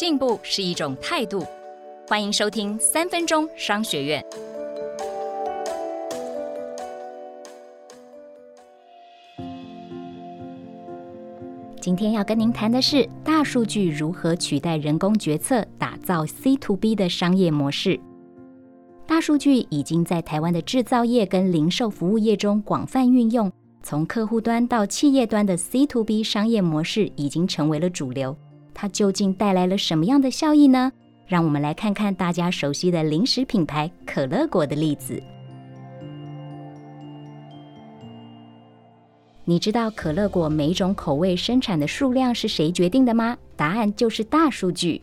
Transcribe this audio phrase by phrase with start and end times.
[0.00, 1.44] 进步是一种态度。
[2.08, 4.24] 欢迎收听三分钟商学院。
[11.82, 18.00] 今天要跟您谈的是大数据如何取代人工决策，打造 C to B 的商业模式。
[19.06, 28.34] 大数据已经在台湾的制造业跟零售服务业中广泛运用，从客户端到企业端的 C to B 商业模式已经成为了主流。
[28.80, 30.90] 它究竟带来了什么样的效益呢？
[31.26, 35.22] 让我们来看看大家熟悉的零食品牌可乐果的例子。
[39.44, 43.36] 你知道可乐果每种口味生产的数量是谁决定的吗？
[43.54, 45.02] 答案就是大数据。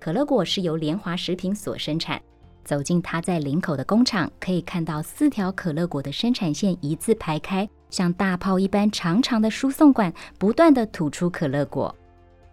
[0.00, 2.20] 可乐果是由联华食品所生产。
[2.64, 11.94] 走进它在林口的工厂，可以看到四条可乐果的生产线一字排开，像大炮一般长长的输送管，不断的吐出可乐果。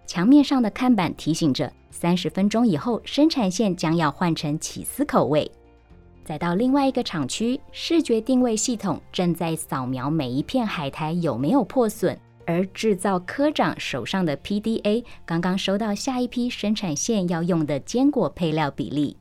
[0.10, 5.52] 墙面上的看板提醒着，三十分钟以后，生产线将要换成起司口味。
[6.26, 19.16] 再到另外一个厂区，视觉定位系统正在扫描每一片海苔有没有破损，而制造科长手上的 PDA 刚刚收到下一批生产线要用的坚果配料比例。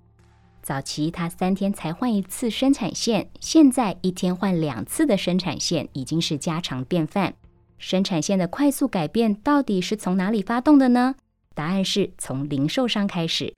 [0.63, 7.35] 早期他三天才换一次生产线，现在一天换两次的生产线已经是家常便饭。
[7.79, 11.15] 生产线的快速改变到底是从哪里发动的呢？
[11.55, 13.55] 答案是从零售商开始。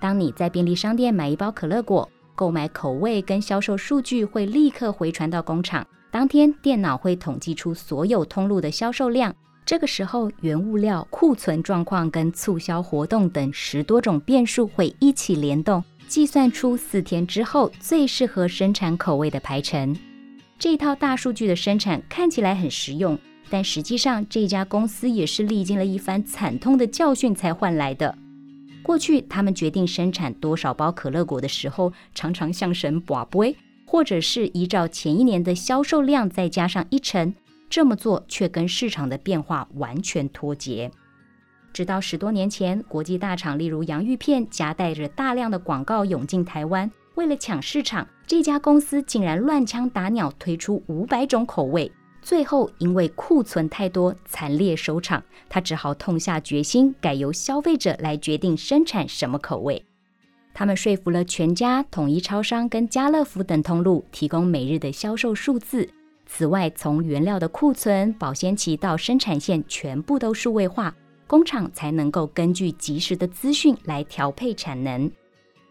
[0.00, 9.34] 当你在便利商店买一包可乐果，购买口味跟销售数据会立刻回传到工厂，当天电脑会统计出所有通路的销售量。
[9.64, 19.96] 这个时候，原物料库存状况跟促销活动等十多种变数会一起联动，计算出四天之后最适合生产口味的排程。
[20.58, 23.18] 这套大数据的生产看起来很实用，
[23.50, 28.16] 但实际上这家公司也是历经了一番惨痛的教训才换来的。
[28.82, 37.34] 过去他们决定生产多少包可乐果的时候，常常向神卜杯，或者是依照前一年的销售量再加上一成。
[37.70, 40.90] 这么做却跟市场的变化完全脱节。
[41.72, 46.88] 直到十多年前，国际大厂例如洋芋片夹带着大量的广告涌进台湾。
[47.14, 55.22] 为了抢市场，这家公司竟然乱枪打鸟推出五百种口味，最后因为库存太多，惨烈收场。
[55.48, 59.84] 他只好痛下决心，改由消费者来决定生产什么口味。
[60.52, 65.88] 他们说服了全家、统一超商跟家乐福等通路，提供每日的销售数字。
[66.26, 70.94] 此外，从原料的库存、保鲜期到生产线，全部都数位化，
[71.26, 75.10] 工厂才能够根据及时的资讯来调配产能。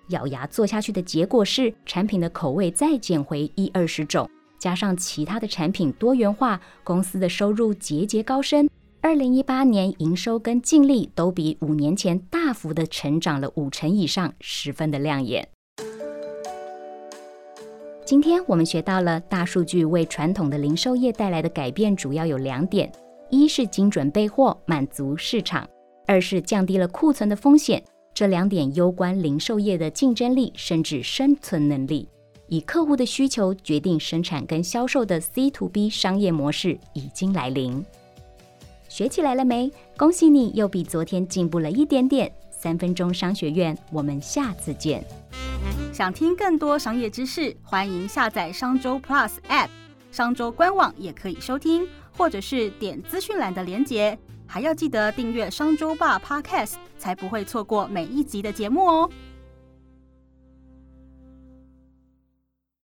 [0.09, 8.69] 咬牙做下去的结果是，产品的口味再减回一二十种，加上其他的产品多元化，公司的收入节节高升。
[9.02, 15.47] 二零一八年营收跟净利都比五年前大幅的成长了五成以上，十分的亮眼。
[18.06, 22.92] 今天我们学到了大数据为传统的零售业带来的改变，主要有两点：
[23.30, 25.66] 一是精准备货，满足市场；
[26.06, 27.84] 二是降低了库存的风险。
[28.13, 32.07] 这两点攸关零售业的竞争力，甚至生存能力。
[32.47, 37.84] 以客户的需求决定生产跟销售的 C to B 商业模式已经来临。
[38.88, 39.72] 学起来了没？
[39.97, 42.31] 恭喜你又比昨天进步了一点点。
[42.51, 45.03] 三分钟商学院，我们下次见。
[45.91, 49.69] 想听更多商业知识，欢迎下载商周 Plus App，
[50.12, 54.18] 商周官网也可以收听，或者是点资讯栏的连结。
[54.53, 59.09] 还要记得订阅商周霸 Podcast，才不会错过每一集的节目哦。